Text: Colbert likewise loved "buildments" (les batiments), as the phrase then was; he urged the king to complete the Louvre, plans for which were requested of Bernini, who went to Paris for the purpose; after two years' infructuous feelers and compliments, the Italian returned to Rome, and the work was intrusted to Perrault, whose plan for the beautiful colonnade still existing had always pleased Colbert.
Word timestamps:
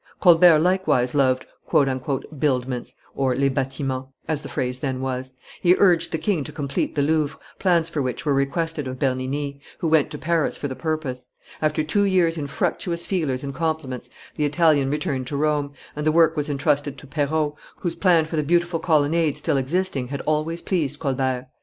Colbert 0.19 0.57
likewise 0.57 1.13
loved 1.13 1.45
"buildments" 1.71 2.95
(les 3.15 3.49
batiments), 3.49 4.05
as 4.27 4.41
the 4.41 4.49
phrase 4.49 4.79
then 4.79 4.99
was; 4.99 5.35
he 5.61 5.75
urged 5.77 6.11
the 6.11 6.17
king 6.17 6.43
to 6.43 6.51
complete 6.51 6.95
the 6.95 7.03
Louvre, 7.03 7.37
plans 7.59 7.87
for 7.87 8.01
which 8.01 8.25
were 8.25 8.33
requested 8.33 8.87
of 8.87 8.97
Bernini, 8.97 9.61
who 9.77 9.87
went 9.87 10.09
to 10.09 10.17
Paris 10.17 10.57
for 10.57 10.67
the 10.67 10.75
purpose; 10.75 11.29
after 11.61 11.83
two 11.83 12.01
years' 12.01 12.35
infructuous 12.35 13.05
feelers 13.05 13.43
and 13.43 13.53
compliments, 13.53 14.09
the 14.37 14.43
Italian 14.45 14.89
returned 14.89 15.27
to 15.27 15.37
Rome, 15.37 15.71
and 15.95 16.03
the 16.07 16.11
work 16.11 16.35
was 16.35 16.49
intrusted 16.49 16.97
to 16.97 17.05
Perrault, 17.05 17.55
whose 17.81 17.93
plan 17.93 18.25
for 18.25 18.37
the 18.37 18.41
beautiful 18.41 18.79
colonnade 18.79 19.37
still 19.37 19.57
existing 19.57 20.07
had 20.07 20.21
always 20.21 20.63
pleased 20.63 20.99
Colbert. 20.99 21.45